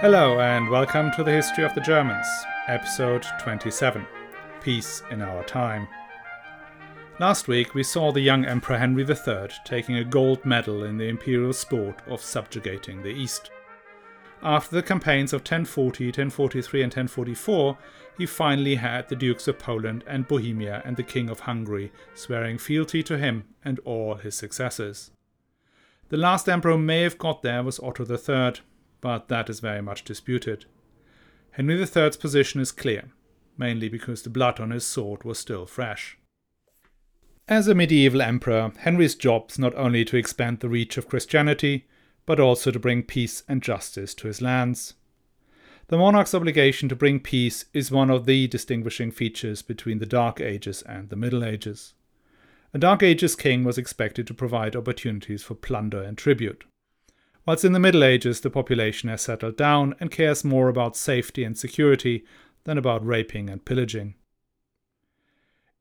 [0.00, 2.26] Hello, and welcome to the History of the Germans,
[2.68, 4.06] episode 27
[4.62, 5.86] Peace in Our Time.
[7.18, 11.04] Last week we saw the young Emperor Henry III taking a gold medal in the
[11.04, 13.50] imperial sport of subjugating the East.
[14.42, 17.76] After the campaigns of 1040, 1043, and 1044,
[18.16, 22.56] he finally had the Dukes of Poland and Bohemia and the King of Hungary swearing
[22.56, 25.10] fealty to him and all his successors.
[26.08, 28.62] The last emperor who may have got there was Otto III,
[29.00, 30.66] but that is very much disputed.
[31.52, 33.10] Henry III's position is clear,
[33.56, 36.16] mainly because the blood on his sword was still fresh.
[37.48, 41.88] As a medieval emperor, Henry's job is not only to expand the reach of Christianity,
[42.24, 44.94] but also to bring peace and justice to his lands.
[45.88, 50.40] The monarch's obligation to bring peace is one of the distinguishing features between the Dark
[50.40, 51.94] Ages and the Middle Ages.
[52.72, 56.62] A Dark Ages king was expected to provide opportunities for plunder and tribute
[57.46, 61.44] whilst in the Middle Ages the population has settled down and cares more about safety
[61.44, 62.24] and security
[62.64, 64.14] than about raping and pillaging.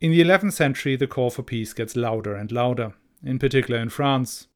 [0.02, 2.94] In the 11th century, the call for peace gets louder and louder,
[3.24, 4.48] in particular in France.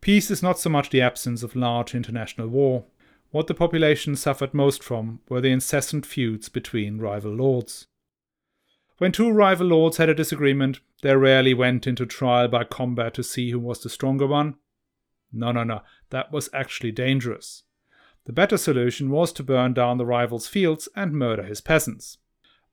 [0.00, 2.84] Peace is not so much the absence of large international war.
[3.30, 7.86] What the population suffered most from were the incessant feuds between rival lords.
[8.98, 13.22] When two rival lords had a disagreement, they rarely went into trial by combat to
[13.22, 14.56] see who was the stronger one.
[15.32, 17.64] No, no, no, that was actually dangerous.
[18.24, 22.18] The better solution was to burn down the rival's fields and murder his peasants.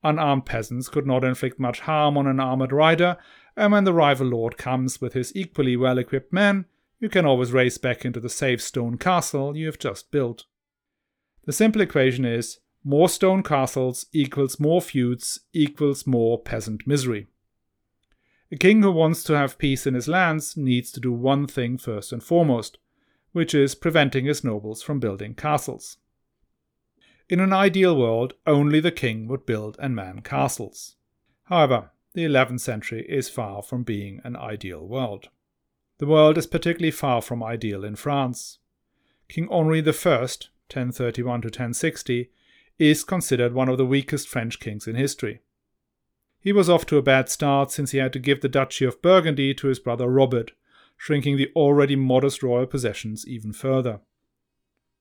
[0.03, 3.17] Unarmed peasants could not inflict much harm on an armored rider,
[3.57, 6.65] and when the rival lord comes with his equally well equipped men,
[6.99, 10.45] you can always race back into the safe stone castle you have just built.
[11.45, 17.27] The simple equation is more stone castles equals more feuds equals more peasant misery.
[18.51, 21.77] A king who wants to have peace in his lands needs to do one thing
[21.77, 22.79] first and foremost,
[23.31, 25.97] which is preventing his nobles from building castles.
[27.29, 30.95] In an ideal world, only the king would build and man castles.
[31.43, 35.29] However, the 11th century is far from being an ideal world.
[35.99, 38.57] The world is particularly far from ideal in France.
[39.27, 42.31] King Henri I, 1031 to 1060,
[42.79, 45.41] is considered one of the weakest French kings in history.
[46.41, 49.01] He was off to a bad start since he had to give the Duchy of
[49.01, 50.51] Burgundy to his brother Robert,
[50.95, 53.99] shrinking the already modest royal possessions even further.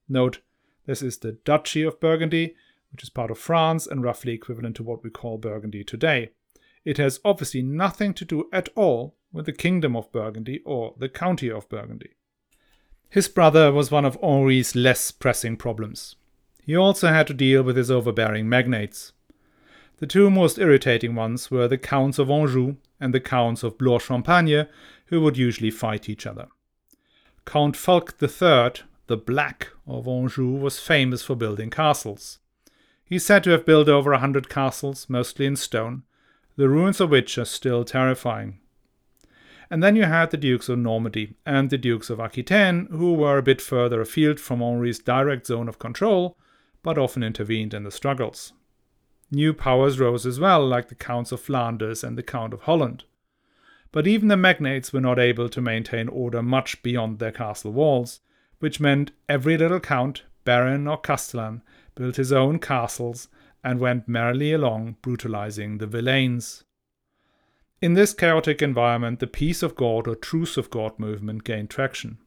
[0.07, 0.41] Note,
[0.85, 2.55] this is the Duchy of Burgundy,
[2.91, 6.31] which is part of France and roughly equivalent to what we call Burgundy today.
[6.83, 11.09] It has obviously nothing to do at all with the Kingdom of Burgundy or the
[11.09, 12.11] County of Burgundy.
[13.09, 16.15] His brother was one of Henri's less pressing problems.
[16.63, 19.13] He also had to deal with his overbearing magnates.
[19.99, 23.99] The two most irritating ones were the Counts of Anjou and the Counts of Blois
[23.99, 24.67] Champagne,
[25.07, 26.47] who would usually fight each other.
[27.45, 32.39] Count Fulk III, the Black of Anjou, was famous for building castles.
[33.03, 36.03] He's said to have built over a hundred castles, mostly in stone,
[36.55, 38.59] the ruins of which are still terrifying.
[39.69, 43.37] And then you had the Dukes of Normandy and the Dukes of Aquitaine, who were
[43.37, 46.37] a bit further afield from Henri's direct zone of control,
[46.83, 48.53] but often intervened in the struggles.
[49.31, 53.03] New powers rose as well, like the Counts of Flanders and the Count of Holland.
[53.91, 58.21] But even the magnates were not able to maintain order much beyond their castle walls,
[58.59, 61.61] which meant every little count, baron, or castellan
[61.95, 63.27] built his own castles
[63.63, 66.63] and went merrily along brutalizing the villeins.
[67.81, 72.17] In this chaotic environment, the Peace of God or Truce of God movement gained traction.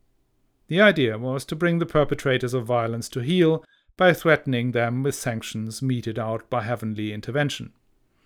[0.69, 3.65] The idea was to bring the perpetrators of violence to heel
[3.97, 7.73] by threatening them with sanctions meted out by heavenly intervention.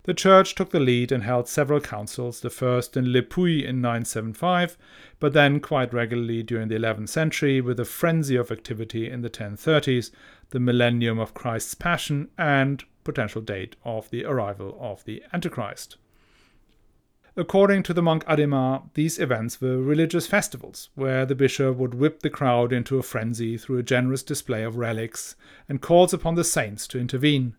[0.06, 3.81] The church took the lead and held several councils, the first in Le Puy in
[3.81, 4.78] 975,
[5.19, 9.31] but then quite regularly during the 11th century with a frenzy of activity in the
[9.31, 10.12] 1030s,
[10.50, 15.97] the millennium of Christ's Passion, and potential date of the arrival of the Antichrist.
[17.38, 22.20] According to the monk Adhemar, these events were religious festivals where the bishop would whip
[22.20, 25.37] the crowd into a frenzy through a generous display of relics
[25.69, 27.55] and calls upon the saints to intervene.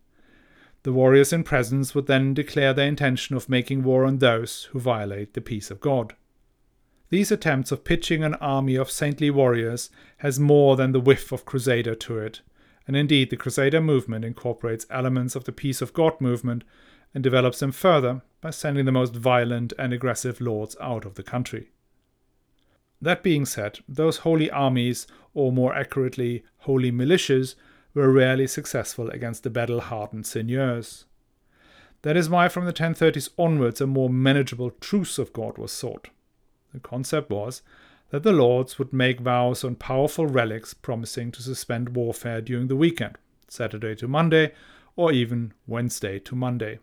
[0.81, 4.79] The warriors in presence would then declare their intention of making war on those who
[4.79, 6.15] violate the peace of God.
[7.09, 11.45] These attempts of pitching an army of saintly warriors has more than the whiff of
[11.45, 12.41] crusader to it,
[12.87, 16.63] and indeed the crusader movement incorporates elements of the peace of God movement
[17.17, 21.23] and develops them further by sending the most violent and aggressive lords out of the
[21.23, 21.71] country.
[23.01, 27.55] That being said, those holy armies, or more accurately, holy militias,
[27.95, 31.05] were rarely successful against the battle hardened seigneurs.
[32.03, 36.09] That is why from the 1030s onwards a more manageable truce of God was sought.
[36.71, 37.63] The concept was
[38.11, 42.75] that the lords would make vows on powerful relics promising to suspend warfare during the
[42.75, 43.17] weekend,
[43.47, 44.53] Saturday to Monday,
[44.95, 46.77] or even Wednesday to Monday,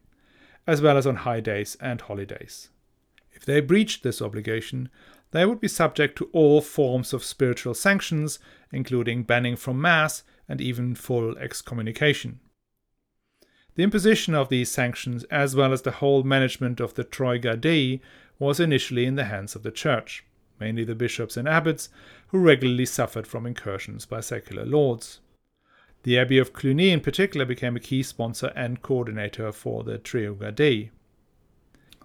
[0.66, 2.70] as well as on high days and holidays.
[3.32, 4.88] If they breached this obligation,
[5.32, 8.38] they would be subject to all forms of spiritual sanctions,
[8.72, 12.40] including banning from Mass and even full excommunication.
[13.74, 18.00] The imposition of these sanctions, as well as the whole management of the Treuga Dei,
[18.38, 20.24] was initially in the hands of the Church,
[20.60, 21.88] mainly the bishops and abbots,
[22.28, 25.18] who regularly suffered from incursions by secular lords.
[26.04, 30.52] The Abbey of Cluny, in particular, became a key sponsor and coordinator for the Treuga
[30.52, 30.90] Dei.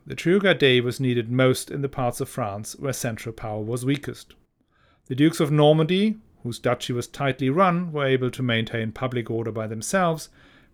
[0.08, 3.86] The Treuga Dei was needed most in the parts of France where central power was
[3.86, 4.36] weakest.
[5.08, 9.52] The Dukes of Normandy, whose duchy was tightly run, were able to maintain public order
[9.52, 10.30] by themselves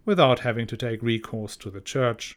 [0.05, 2.35] without having to take recourse to the church.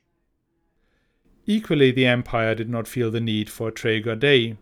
[1.44, 4.56] Equally, the empire did not feel the need for a Treuga Dei.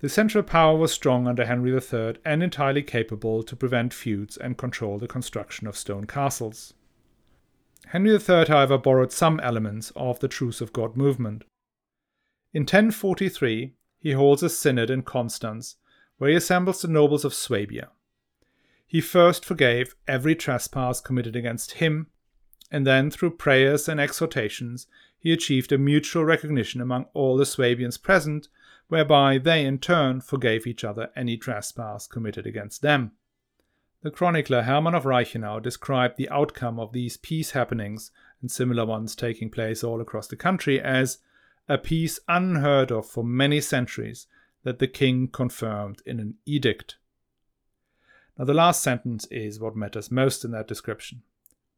[0.00, 4.56] The central power was strong under Henry III and entirely capable to prevent feuds and
[4.56, 6.72] control the construction of stone castles.
[7.88, 11.44] Henry III, however, borrowed some elements of the Truce of God movement.
[12.54, 15.76] In 1043, he holds a synod in Constance,
[16.16, 17.90] where he assembles the nobles of Swabia.
[18.86, 22.06] He first forgave every trespass committed against him,
[22.70, 24.86] and then, through prayers and exhortations,
[25.18, 28.48] he achieved a mutual recognition among all the Swabians present,
[28.90, 33.12] whereby they in turn forgave each other any trespass committed against them.
[34.02, 38.10] The chronicler Hermann of Reichenau described the outcome of these peace happenings
[38.40, 41.18] and similar ones taking place all across the country as
[41.68, 44.26] a peace unheard of for many centuries
[44.64, 46.96] that the king confirmed in an edict.
[48.38, 51.22] Now, the last sentence is what matters most in that description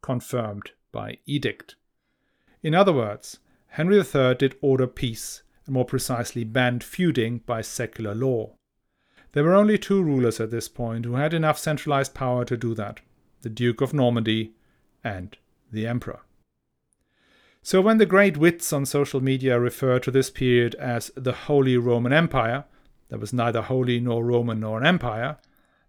[0.00, 1.76] confirmed by edict.
[2.62, 3.38] In other words,
[3.68, 8.54] Henry III did order peace, and more precisely banned feuding by secular law.
[9.32, 12.74] There were only two rulers at this point who had enough centralized power to do
[12.74, 13.00] that
[13.42, 14.54] the Duke of Normandy
[15.02, 15.36] and
[15.72, 16.20] the Emperor.
[17.64, 21.76] So, when the great wits on social media refer to this period as the Holy
[21.76, 22.64] Roman Empire,
[23.08, 25.38] there was neither holy nor Roman nor an empire,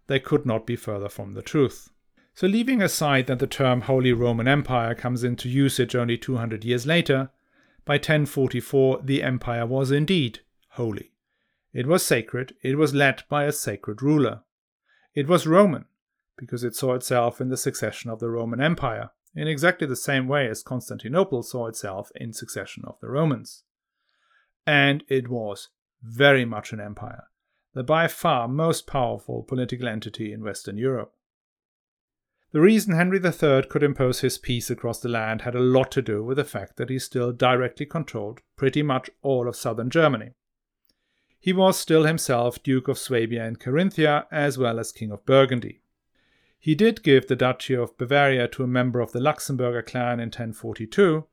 [0.06, 1.90] they could not be further from the truth.
[2.34, 6.86] So, leaving aside that the term Holy Roman Empire comes into usage only 200 years
[6.86, 7.30] later,
[7.84, 10.40] by 1044 the empire was indeed
[10.70, 11.12] holy.
[11.72, 14.42] It was sacred, it was led by a sacred ruler.
[15.14, 15.86] It was Roman,
[16.36, 20.28] because it saw itself in the succession of the Roman Empire, in exactly the same
[20.28, 23.64] way as Constantinople saw itself in succession of the Romans.
[24.66, 25.68] And it was
[26.02, 27.24] very much an empire,
[27.74, 31.13] the by far most powerful political entity in Western Europe.
[32.54, 36.00] The reason Henry III could impose his peace across the land had a lot to
[36.00, 40.30] do with the fact that he still directly controlled pretty much all of southern Germany.
[41.40, 45.80] He was still himself Duke of Swabia and Carinthia, as well as King of Burgundy.
[46.56, 50.28] He did give the Duchy of Bavaria to a member of the Luxemburger clan in
[50.28, 51.24] 1042,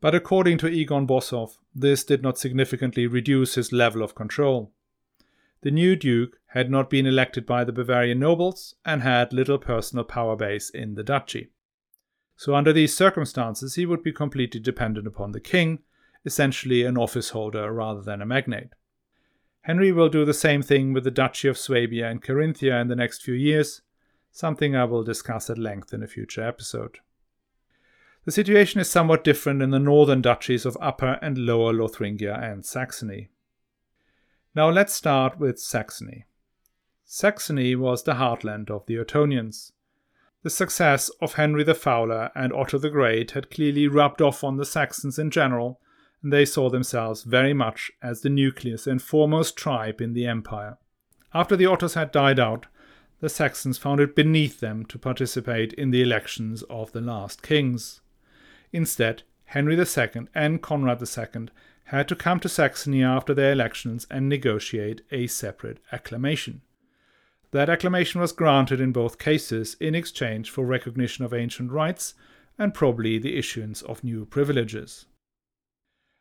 [0.00, 4.72] but according to Egon Boshof, this did not significantly reduce his level of control.
[5.62, 10.04] The new duke had not been elected by the Bavarian nobles and had little personal
[10.04, 11.50] power base in the duchy.
[12.36, 15.78] So, under these circumstances, he would be completely dependent upon the king,
[16.24, 18.74] essentially an office holder rather than a magnate.
[19.62, 22.96] Henry will do the same thing with the Duchy of Swabia and Carinthia in the
[22.96, 23.82] next few years,
[24.32, 26.98] something I will discuss at length in a future episode.
[28.24, 32.66] The situation is somewhat different in the northern duchies of Upper and Lower Lotharingia and
[32.66, 33.28] Saxony.
[34.54, 36.26] Now let's start with Saxony.
[37.06, 39.72] Saxony was the heartland of the Ottonians.
[40.42, 44.58] The success of Henry the Fowler and Otto the Great had clearly rubbed off on
[44.58, 45.80] the Saxons in general,
[46.22, 50.76] and they saw themselves very much as the nucleus and foremost tribe in the empire.
[51.32, 52.66] After the Ottos had died out,
[53.20, 58.02] the Saxons found it beneath them to participate in the elections of the last kings.
[58.70, 61.48] Instead, Henry II and Conrad II
[61.86, 66.62] had to come to Saxony after their elections and negotiate a separate acclamation.
[67.50, 72.14] That acclamation was granted in both cases in exchange for recognition of ancient rights
[72.58, 75.06] and probably the issuance of new privileges.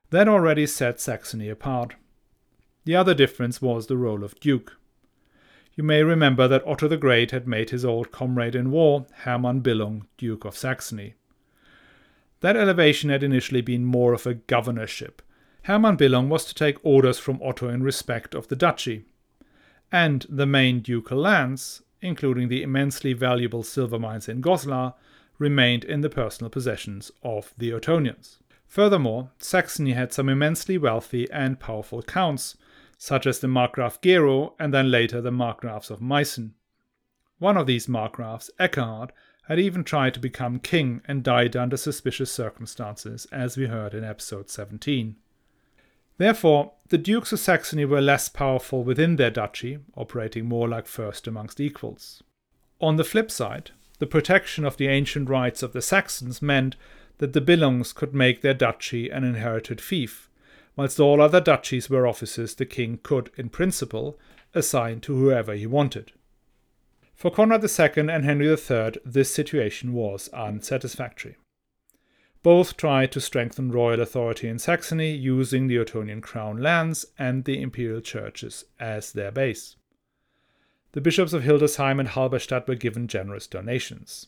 [0.10, 1.96] That already set Saxony apart.
[2.84, 4.77] The other difference was the role of duke.
[5.75, 9.62] You may remember that Otto the Great had made his old comrade in war, Hermann
[9.62, 11.13] Billung, Duke of Saxony.
[12.41, 15.22] That elevation had initially been more of a governorship.
[15.65, 19.06] Hermann Billung was to take orders from Otto in respect of the duchy.
[19.91, 24.96] And the main ducal lands, including the immensely valuable silver mines in Goslar,
[25.38, 28.38] remained in the personal possessions of the Ottonians.
[28.65, 32.58] Furthermore, Saxony had some immensely wealthy and powerful counts,
[32.98, 36.51] such as the Markgraf Gero and then later the Markgrafs of Meissen.
[37.38, 39.12] One of these Markgrafs, Eckhard,
[39.44, 44.03] had even tried to become king and died under suspicious circumstances, as we heard in
[44.03, 45.18] episode 17.
[46.18, 51.25] Therefore, the Dukes of Saxony were less powerful within their duchy, operating more like first
[51.27, 52.22] amongst equals.
[52.80, 56.75] On the flip side, the protection of the ancient rights of the Saxons meant
[57.20, 60.30] that the Billungs could make their duchy an inherited fief,
[60.75, 64.18] whilst all other duchies were offices the king could, in principle,
[64.53, 66.12] assign to whoever he wanted.
[67.13, 71.38] For Conrad II and Henry III, this situation was unsatisfactory.
[72.43, 77.62] Both tried to strengthen royal authority in Saxony using the Ottonian crown lands and the
[77.62, 79.75] imperial churches as their base.
[80.93, 84.27] The bishops of Hildesheim and Halberstadt were given generous donations.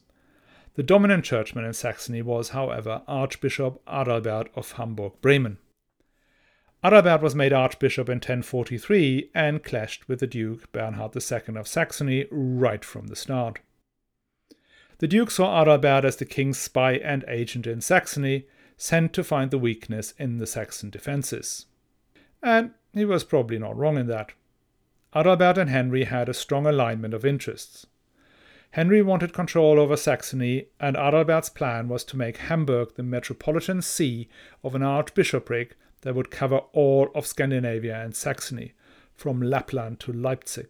[0.75, 5.57] The dominant churchman in Saxony was, however, Archbishop Adalbert of Hamburg Bremen.
[6.83, 12.27] Adalbert was made archbishop in 1043 and clashed with the Duke Bernhard II of Saxony
[12.29, 13.59] right from the start.
[15.03, 19.51] The Duke saw Adalbert as the king's spy and agent in Saxony, sent to find
[19.51, 21.65] the weakness in the Saxon defences.
[22.41, 24.31] And he was probably not wrong in that.
[25.13, 27.85] Adalbert and Henry had a strong alignment of interests.
[28.71, 34.29] Henry wanted control over Saxony, and Adalbert's plan was to make Hamburg the metropolitan see
[34.63, 38.71] of an archbishopric that would cover all of Scandinavia and Saxony,
[39.17, 40.69] from Lapland to Leipzig.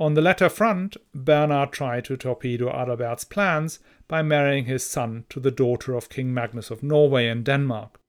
[0.00, 5.38] On the latter front, Bernard tried to torpedo Adalbert's plans by marrying his son to
[5.38, 8.00] the daughter of King Magnus of Norway and Denmark.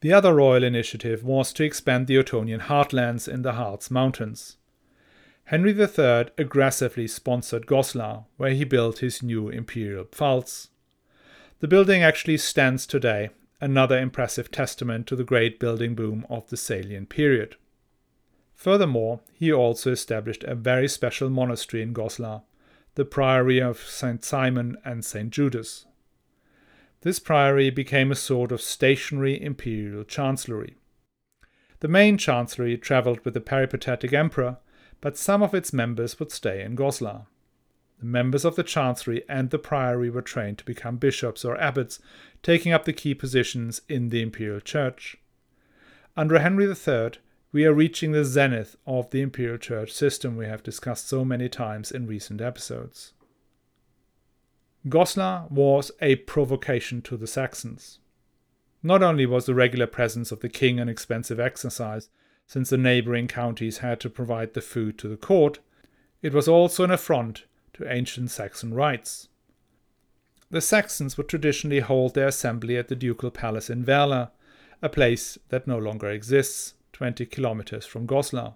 [0.00, 4.56] The other royal initiative was to expand the Ottonian heartlands in the Harz Mountains.
[5.44, 10.68] Henry III aggressively sponsored Goslar, where he built his new imperial pfalz.
[11.60, 13.28] The building actually stands today
[13.60, 17.56] another impressive testament to the great building boom of the Salian period.
[18.56, 22.42] Furthermore, he also established a very special monastery in Goslar,
[22.94, 24.24] the Priory of St.
[24.24, 25.30] Simon and St.
[25.30, 25.84] Judas.
[27.02, 30.74] This priory became a sort of stationary imperial chancellery.
[31.80, 34.56] The main chancellery travelled with the peripatetic emperor,
[35.02, 37.26] but some of its members would stay in Goslar.
[37.98, 42.00] The members of the chancellery and the priory were trained to become bishops or abbots,
[42.42, 45.18] taking up the key positions in the imperial church.
[46.16, 47.12] Under Henry III,
[47.56, 51.48] we are reaching the zenith of the imperial church system we have discussed so many
[51.48, 53.14] times in recent episodes.
[54.90, 57.98] Goslar was a provocation to the Saxons.
[58.82, 62.10] Not only was the regular presence of the king an expensive exercise,
[62.46, 65.60] since the neighbouring counties had to provide the food to the court,
[66.20, 69.30] it was also an affront to ancient Saxon rights.
[70.50, 74.32] The Saxons would traditionally hold their assembly at the ducal palace in Werla,
[74.82, 78.54] a place that no longer exists, 20 kilometers from Goslar.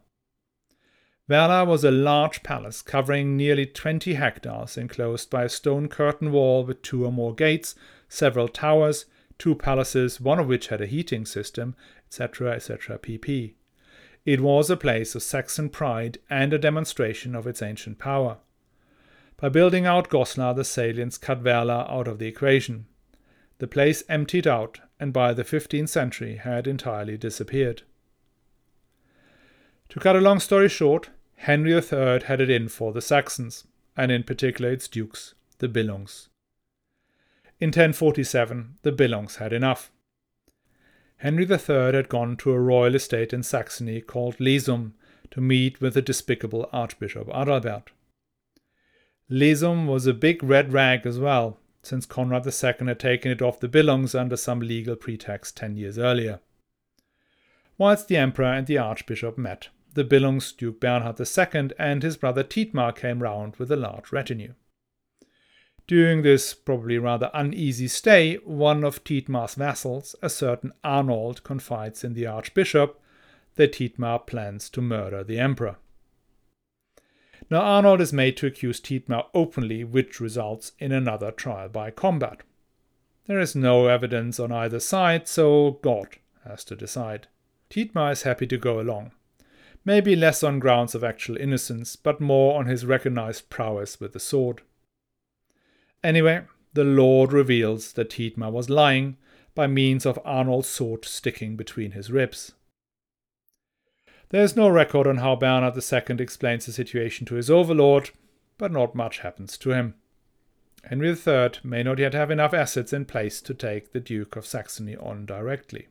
[1.28, 6.64] Werla was a large palace covering nearly 20 hectares, enclosed by a stone curtain wall
[6.64, 7.75] with two or more gates,
[8.09, 9.04] several towers,
[9.38, 13.52] two palaces, one of which had a heating system, etc., etc., pp.
[14.25, 18.38] It was a place of Saxon pride and a demonstration of its ancient power.
[19.37, 22.87] By building out Goslar, the Salians cut Werla out of the equation.
[23.59, 27.82] The place emptied out and by the 15th century had entirely disappeared.
[29.90, 33.66] To cut a long story short, Henry III had it in for the Saxons,
[33.97, 36.28] and in particular its dukes, the Billungs.
[37.59, 39.90] In 1047, the Billungs had enough.
[41.16, 44.92] Henry III had gone to a royal estate in Saxony called Lesum
[45.32, 47.88] to meet with the despicable Archbishop Adalbert.
[49.28, 53.59] Lesum was a big red rag as well, since Conrad II had taken it off
[53.59, 56.38] the Billungs under some legal pretext ten years earlier.
[57.76, 62.44] Whilst the Emperor and the Archbishop met, the Billungs Duke Bernhard II and his brother
[62.44, 64.54] Thietmar came round with a large retinue.
[65.87, 72.14] During this probably rather uneasy stay, one of Thietmar's vassals, a certain Arnold, confides in
[72.14, 73.00] the Archbishop
[73.56, 75.76] that Thietmar plans to murder the Emperor.
[77.50, 82.42] Now Arnold is made to accuse Thietmar openly, which results in another trial by combat.
[83.26, 87.26] There is no evidence on either side, so God has to decide.
[87.68, 89.11] Thietmar is happy to go along.
[89.85, 94.21] Maybe less on grounds of actual innocence, but more on his recognized prowess with the
[94.21, 94.63] sword.
[96.05, 99.17] Anyway, the Lord reveals that Thietmar was lying
[99.55, 102.53] by means of Arnold's sword sticking between his ribs.
[104.29, 108.11] There is no record on how Bernard II explains the situation to his overlord,
[108.59, 109.95] but not much happens to him.
[110.85, 114.47] Henry III may not yet have enough assets in place to take the Duke of
[114.47, 115.89] Saxony on directly.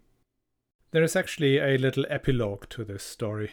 [0.91, 3.51] There is actually a little epilogue to this story.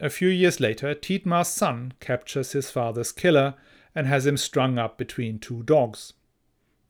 [0.00, 3.54] A few years later, Thietmar's son captures his father's killer
[3.94, 6.12] and has him strung up between two dogs.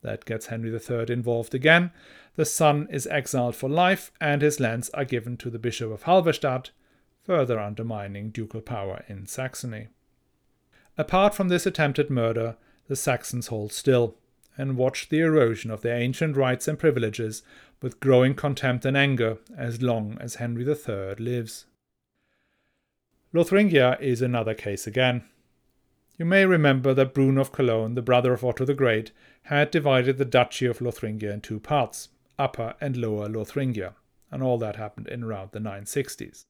[0.03, 1.91] That gets Henry III involved again.
[2.37, 6.03] The son is exiled for life, and his lands are given to the Bishop of
[6.03, 6.71] Halberstadt,
[7.25, 9.89] further undermining ducal power in Saxony.
[10.97, 12.57] Apart from this attempted murder,
[12.89, 14.17] the Saxons hold still
[14.57, 17.43] and watch the erosion of their ancient rights and privileges
[17.81, 21.65] with growing contempt and anger as long as Henry III lives.
[23.35, 25.25] Lothringia is another case again.
[26.17, 30.17] You may remember that Bruno of Cologne, the brother of Otto the Great, had divided
[30.17, 32.09] the Duchy of Lothringia in two parts,
[32.39, 33.95] Upper and Lower Lothringia,
[34.31, 36.47] and all that happened in around the 960s.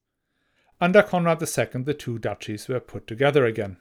[0.81, 3.79] Under Conrad II, the two duchies were put together again.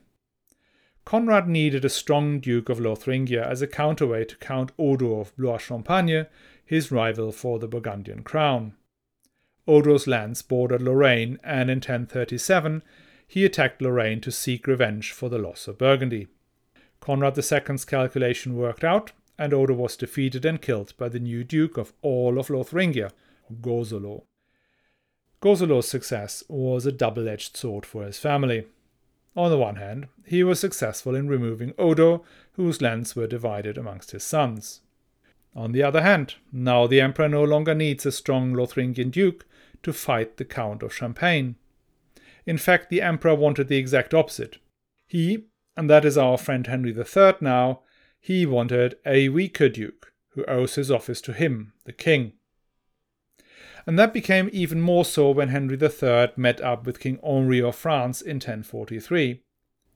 [1.05, 6.25] Conrad needed a strong Duke of Lothringia as a counterweight to Count Odo of Blois-Champagne,
[6.65, 8.73] his rival for the Burgundian crown.
[9.67, 12.83] Odo's lands bordered Lorraine, and in 1037
[13.27, 16.27] he attacked Lorraine to seek revenge for the loss of Burgundy.
[17.01, 21.77] Conrad II's calculation worked out, and Odo was defeated and killed by the new Duke
[21.77, 23.11] of all of Lothringia,
[23.61, 24.23] Gozelo.
[25.41, 28.65] Gozelo's success was a double edged sword for his family.
[29.35, 34.11] On the one hand, he was successful in removing Odo, whose lands were divided amongst
[34.11, 34.81] his sons.
[35.55, 39.45] On the other hand, now the emperor no longer needs a strong Lotharingian duke
[39.83, 41.55] to fight the Count of Champagne.
[42.45, 44.57] In fact, the emperor wanted the exact opposite.
[45.05, 47.81] He, and that is our friend Henry III now,
[48.19, 52.33] he wanted a weaker duke who owes his office to him, the king.
[53.85, 57.75] And that became even more so when Henry III met up with King Henri of
[57.75, 59.41] France in 1043.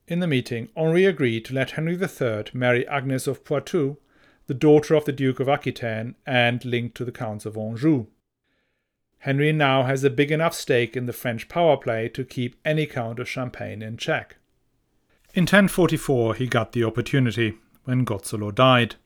[0.08, 3.98] In the meeting, Henri agreed to let Henry III marry Agnes of Poitou,
[4.46, 8.06] the daughter of the Duke of Aquitaine and linked to the Counts of Anjou.
[9.22, 12.86] Henry now has a big enough stake in the French power play to keep any
[12.86, 14.38] Count of Champagne in check.
[15.32, 18.96] In 1044 he got the opportunity, when Gozelo died.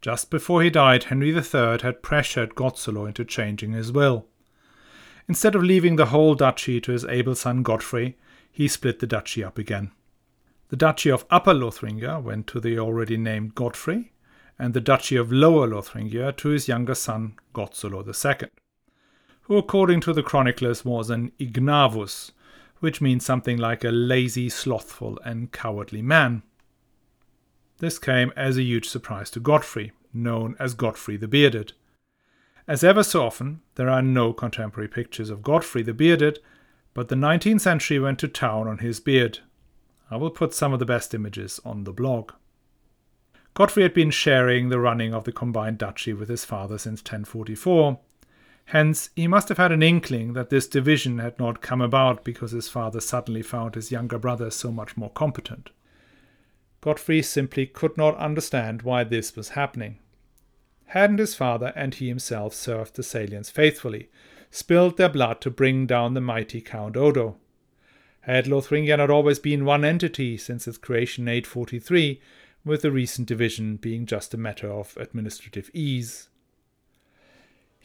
[0.00, 4.24] Just before he died, Henry III had pressured Gozelo into changing his will.
[5.28, 8.16] Instead of leaving the whole duchy to his able son Godfrey,
[8.50, 9.90] he split the duchy up again.
[10.70, 14.12] The duchy of Upper Lothringia went to the already named Godfrey,
[14.58, 18.48] and the duchy of Lower Lothringia to his younger son Gozelo II
[19.48, 22.32] who, according to the chroniclers, was an ignavus,
[22.80, 26.42] which means something like a lazy, slothful, and cowardly man.
[27.78, 31.72] This came as a huge surprise to Godfrey, known as Godfrey the Bearded.
[32.66, 36.40] As ever so often, there are no contemporary pictures of Godfrey the Bearded,
[36.92, 39.38] but the 19th century went to town on his beard.
[40.10, 42.32] I will put some of the best images on the blog.
[43.54, 47.98] Godfrey had been sharing the running of the combined duchy with his father since 1044,
[48.68, 52.50] Hence, he must have had an inkling that this division had not come about because
[52.50, 55.70] his father suddenly found his younger brother so much more competent.
[56.82, 60.00] Godfrey simply could not understand why this was happening.
[60.88, 64.10] Hadn't his father and he himself served the Salians faithfully,
[64.50, 67.38] spilled their blood to bring down the mighty Count Odo?
[68.20, 72.20] Had Lothringia not always been one entity since its creation in 843,
[72.66, 76.28] with the recent division being just a matter of administrative ease?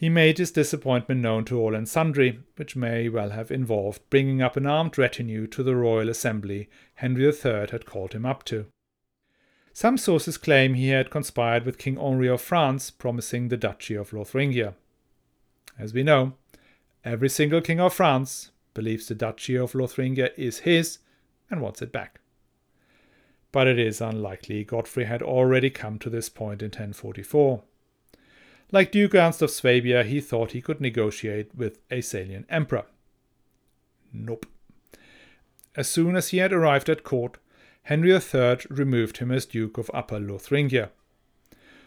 [0.03, 4.41] He made his disappointment known to all and sundry, which may well have involved bringing
[4.41, 8.65] up an armed retinue to the royal assembly Henry III had called him up to.
[9.71, 14.11] Some sources claim he had conspired with King Henri of France, promising the Duchy of
[14.11, 14.73] Lothringia.
[15.79, 16.33] As we know,
[17.05, 20.99] every single king of France believes the Duchy of Lothringia is his
[21.49, 22.19] and wants it back.
[23.53, 27.63] But it is unlikely Godfrey had already come to this point in 1044.
[28.73, 32.85] Like Duke Ernst of Swabia, he thought he could negotiate with a Salian emperor.
[34.11, 34.47] Nope.
[35.75, 37.37] As soon as he had arrived at court,
[37.83, 40.89] Henry III removed him as Duke of Upper Lothringia.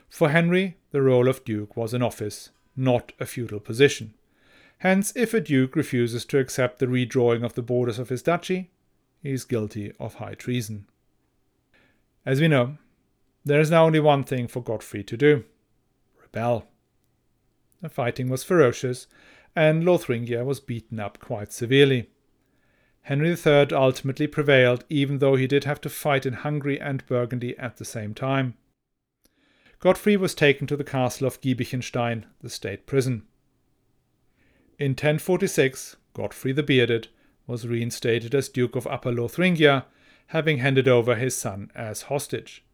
[0.09, 4.15] For Henry, the role of Duke was an office, not a feudal position.
[4.79, 8.71] Hence, if a Duke refuses to accept the redrawing of the borders of his duchy,
[9.25, 10.87] he is guilty of high treason.
[12.25, 12.79] As we know,
[13.45, 15.45] there is now only one thing for Godfrey to do
[16.23, 16.69] rebel.
[17.83, 19.07] The fighting was ferocious,
[19.55, 22.11] and Lothringia was beaten up quite severely.
[23.03, 27.57] Henry III ultimately prevailed, even though he did have to fight in Hungary and Burgundy
[27.59, 28.55] at the same time.
[29.79, 33.23] Godfrey was taken to the castle of Giebichenstein, the state prison.
[34.79, 37.09] In 1046, Godfrey the Bearded
[37.47, 39.85] was reinstated as Duke of Upper Lothringia,
[40.29, 42.65] having handed over his son as hostage.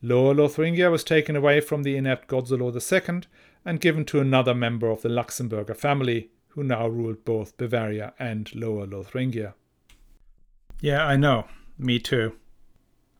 [0.00, 3.22] Lower Lothringia was taken away from the inept Gozelo II
[3.68, 8.50] and given to another member of the Luxemburger family, who now ruled both Bavaria and
[8.54, 9.52] Lower Lotharingia.
[10.80, 11.44] Yeah, I know.
[11.76, 12.34] Me too.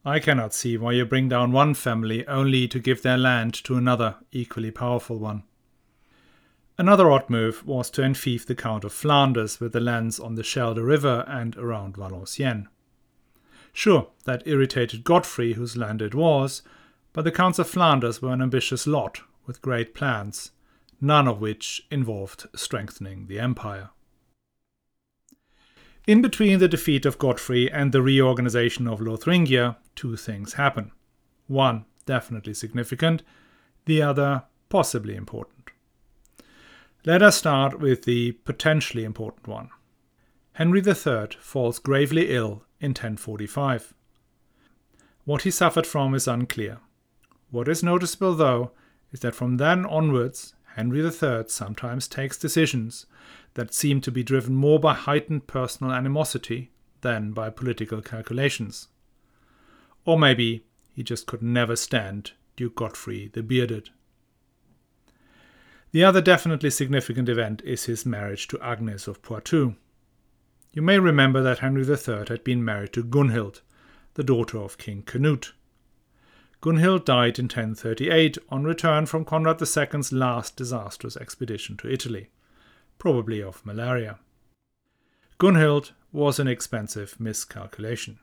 [0.06, 3.76] I cannot see why you bring down one family only to give their land to
[3.76, 5.42] another equally powerful one.
[6.78, 10.42] Another odd move was to enfeoff the Count of Flanders with the lands on the
[10.42, 12.68] Schelde River and around Valenciennes.
[13.74, 16.62] Sure, that irritated Godfrey, whose land it was,
[17.12, 20.52] but the Counts of Flanders were an ambitious lot with great plans,
[21.00, 23.90] none of which involved strengthening the empire.
[26.06, 30.92] In between the defeat of Godfrey and the reorganization of Lotharingia, two things happen.
[31.48, 33.22] One, definitely significant,
[33.87, 35.70] the other, possibly important.
[37.04, 39.70] Let us start with the potentially important one.
[40.52, 43.94] Henry III falls gravely ill in 1045.
[45.24, 46.78] What he suffered from is unclear.
[47.50, 48.72] What is noticeable, though,
[49.12, 53.06] is that from then onwards, Henry III sometimes takes decisions
[53.54, 58.88] that seem to be driven more by heightened personal animosity than by political calculations.
[60.04, 63.90] Or maybe he just could never stand Duke Godfrey the Bearded.
[65.90, 69.74] The other definitely significant event is his marriage to Agnes of Poitou.
[70.72, 73.62] You may remember that Henry III had been married to Gunhild,
[74.14, 75.54] the daughter of King Canute.
[76.60, 82.30] Gunhild died in 1038 on return from Conrad II's last disastrous expedition to Italy,
[82.98, 84.18] probably of malaria.
[85.38, 88.18] Gunhild was an expensive miscalculation.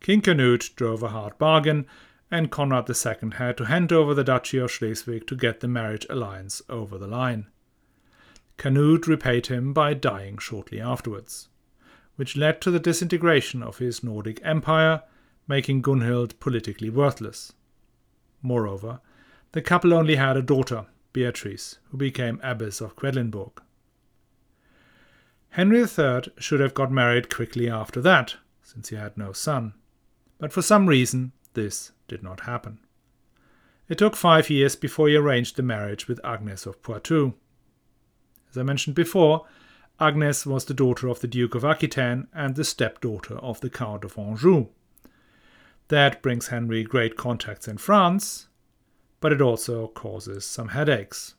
[0.00, 1.86] King Canute drove a hard bargain,
[2.30, 6.06] and Conrad II had to hand over the Duchy of Schleswig to get the marriage
[6.08, 7.48] alliance over the line.
[8.56, 11.48] Canute repaid him by dying shortly afterwards,
[12.16, 15.02] which led to the disintegration of his Nordic empire
[15.48, 17.52] making Gunhild politically worthless.
[18.42, 19.00] Moreover,
[19.52, 23.52] the couple only had a daughter, Beatrice, who became Abbess of Quedlinburg.
[25.50, 29.74] Henry III should have got married quickly after that, since he had no son,
[30.38, 32.78] but for some reason this did not happen.
[33.88, 37.34] It took five years before he arranged the marriage with Agnes of Poitou.
[38.50, 39.46] As I mentioned before,
[40.00, 44.04] Agnes was the daughter of the Duke of Aquitaine and the stepdaughter of the Count
[44.04, 44.68] of Anjou.
[45.92, 48.48] That brings Henry great contacts in France,
[49.20, 51.34] but it also causes some headaches.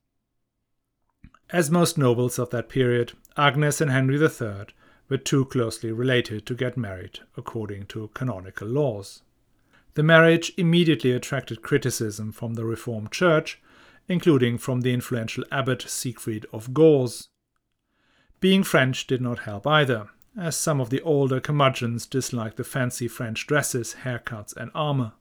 [1.50, 4.68] As most nobles of that period, Agnes and Henry III
[5.10, 9.24] were too closely related to get married according to canonical laws.
[9.96, 13.60] The marriage immediately attracted criticism from the Reformed Church,
[14.08, 17.28] including from the influential abbot Siegfried of Gorze.
[18.40, 23.08] Being French did not help either, as some of the older curmudgeons disliked the fancy
[23.08, 25.14] French dresses, haircuts, and armor.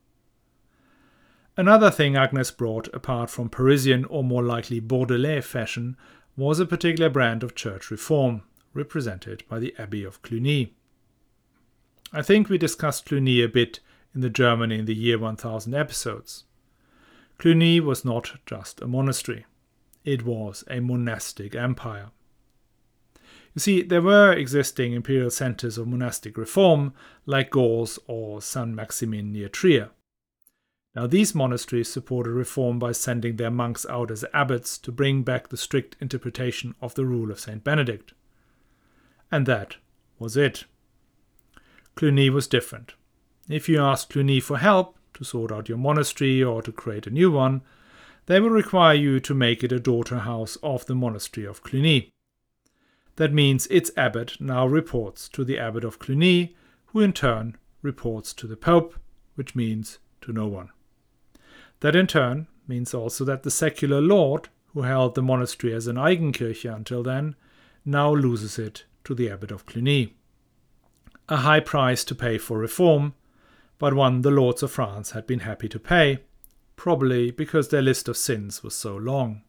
[1.57, 5.96] Another thing Agnes brought, apart from Parisian or more likely Bordelais fashion,
[6.35, 10.72] was a particular brand of church reform, represented by the Abbey of Cluny.
[12.11, 13.81] I think we discussed Cluny a bit
[14.14, 16.44] in the Germany in the year 1000 episodes.
[17.38, 19.44] Cluny was not just a monastery,
[20.05, 22.11] it was a monastic empire.
[23.55, 26.95] You see, there were existing imperial centers of monastic reform,
[27.27, 29.91] like Gorze or Saint Maximin near Trier.
[30.95, 35.49] Now, these monasteries supported reform by sending their monks out as abbots to bring back
[35.49, 38.12] the strict interpretation of the rule of Saint Benedict.
[39.31, 39.77] And that
[40.19, 40.65] was it.
[41.95, 42.95] Cluny was different.
[43.49, 47.11] If you asked Cluny for help to sort out your monastery or to create a
[47.11, 47.62] new one,
[48.27, 52.12] they would require you to make it a daughter house of the monastery of Cluny.
[53.16, 56.55] That means its abbot now reports to the abbot of Cluny,
[56.87, 58.94] who in turn reports to the pope,
[59.35, 60.70] which means to no one.
[61.81, 65.96] That in turn means also that the secular lord, who held the monastery as an
[65.96, 67.35] Eigenkirche until then,
[67.85, 70.14] now loses it to the abbot of Cluny.
[71.29, 73.14] A high price to pay for reform,
[73.79, 76.20] but one the lords of France had been happy to pay,
[76.77, 79.42] probably because their list of sins was so long.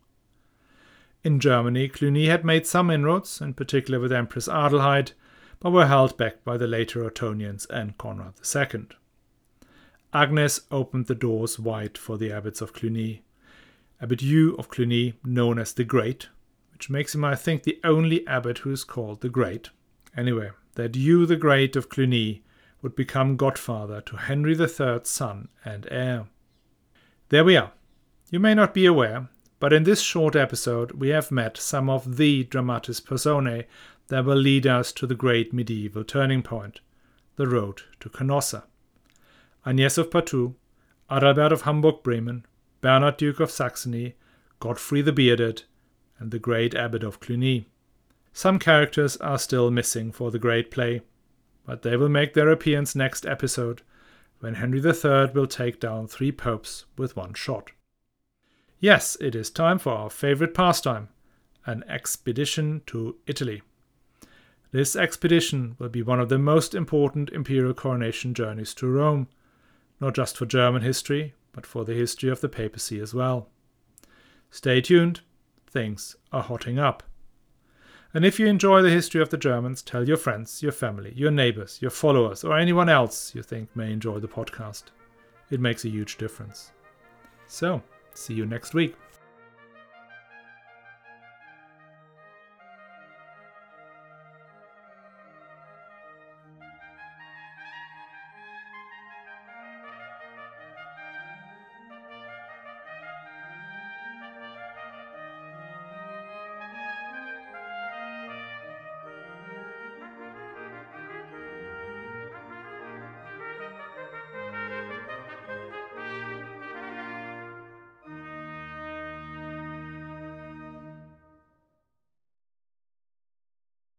[1.24, 5.14] In Germany, Cluny had made some inroads, in particular with Empress Adelheid,
[5.62, 8.88] but were held back by the later Ottonians and Conrad II.
[10.14, 13.24] Agnes opened the doors wide for the abbots of Cluny.
[14.02, 16.28] Abbot Hugh of Cluny, known as the Great,
[16.74, 19.70] which makes him, I think, the only abbot who is called the Great.
[20.18, 22.44] Anyway, that Hugh the Great of Cluny
[22.82, 26.26] would become godfather to Henry III's son and heir.
[27.30, 27.72] There we are.
[28.30, 29.30] You may not be aware
[29.64, 33.64] but in this short episode, we have met some of the dramatis personae
[34.10, 36.82] that will lead us to the great medieval turning point,
[37.38, 38.64] the road to Canossa.
[39.66, 40.56] Agnes of Poitou,
[41.10, 42.46] Adalbert of Hamburg Bremen,
[42.82, 44.16] Bernard Duke of Saxony,
[44.60, 45.64] Godfrey the Bearded,
[46.20, 47.66] and the great Abbot of Cluny.
[48.34, 51.04] Some characters are still missing for the great play,
[51.66, 53.82] but they will make their appearance next episode
[54.42, 57.72] when Henry III will take down three popes with one shot.
[58.84, 61.08] Yes, it is time for our favorite pastime
[61.66, 63.62] an expedition to Italy.
[64.74, 69.30] This expedition will be one of the most important imperial coronation journeys to Rome,
[70.02, 73.48] not just for German history, but for the history of the papacy as well.
[74.52, 75.22] Stay tuned,
[75.66, 77.04] things are hotting up.
[78.14, 81.32] And if you enjoy the history of the Germans, tell your friends, your family, your
[81.32, 84.84] neighbors, your followers, or anyone else you think may enjoy the podcast.
[85.50, 86.74] It makes a huge difference.
[87.48, 87.82] So,
[88.14, 88.96] see you next week.